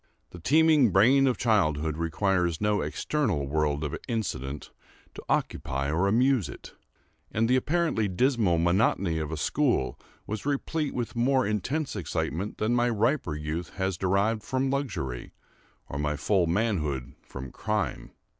The 0.31 0.39
teeming 0.39 0.89
brain 0.89 1.27
of 1.27 1.37
childhood 1.37 1.95
requires 1.95 2.59
no 2.59 2.81
external 2.81 3.47
world 3.47 3.83
of 3.83 3.95
incident 4.07 4.71
to 5.13 5.23
occupy 5.29 5.91
or 5.91 6.07
amuse 6.07 6.49
it; 6.49 6.73
and 7.31 7.47
the 7.47 7.55
apparently 7.55 8.07
dismal 8.07 8.57
monotony 8.57 9.19
of 9.19 9.31
a 9.31 9.37
school 9.37 9.99
was 10.25 10.43
replete 10.43 10.95
with 10.95 11.15
more 11.15 11.45
intense 11.45 11.95
excitement 11.95 12.57
than 12.57 12.73
my 12.73 12.89
riper 12.89 13.35
youth 13.35 13.75
has 13.75 13.95
derived 13.95 14.41
from 14.41 14.71
luxury, 14.71 15.33
or 15.87 15.99
my 15.99 16.15
full 16.15 16.47
manhood 16.47 17.13
from 17.21 17.51
crime. 17.51 18.09